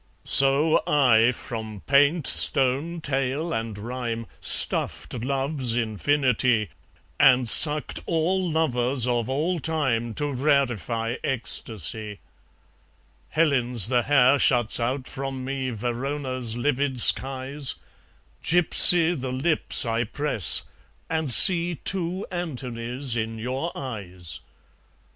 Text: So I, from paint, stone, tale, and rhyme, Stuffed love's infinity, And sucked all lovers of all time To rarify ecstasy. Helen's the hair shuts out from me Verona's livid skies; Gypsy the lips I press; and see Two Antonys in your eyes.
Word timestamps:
So 0.25 0.81
I, 0.87 1.31
from 1.31 1.81
paint, 1.85 2.25
stone, 2.25 3.01
tale, 3.01 3.53
and 3.53 3.77
rhyme, 3.77 4.25
Stuffed 4.39 5.13
love's 5.13 5.77
infinity, 5.77 6.71
And 7.19 7.47
sucked 7.47 7.99
all 8.07 8.49
lovers 8.51 9.05
of 9.05 9.29
all 9.29 9.59
time 9.59 10.15
To 10.15 10.33
rarify 10.33 11.17
ecstasy. 11.23 12.17
Helen's 13.29 13.89
the 13.89 14.01
hair 14.01 14.39
shuts 14.39 14.79
out 14.79 15.05
from 15.05 15.45
me 15.45 15.69
Verona's 15.69 16.57
livid 16.57 16.99
skies; 16.99 17.75
Gypsy 18.43 19.13
the 19.13 19.31
lips 19.31 19.85
I 19.85 20.03
press; 20.05 20.63
and 21.11 21.29
see 21.31 21.75
Two 21.75 22.25
Antonys 22.31 23.15
in 23.15 23.37
your 23.37 23.71
eyes. 23.77 24.39